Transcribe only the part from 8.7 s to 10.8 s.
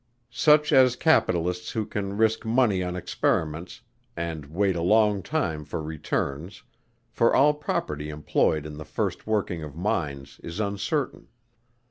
the first working of mines is